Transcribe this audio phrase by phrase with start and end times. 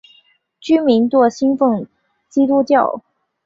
[0.59, 1.85] 居民多信奉
[2.27, 3.03] 基督教。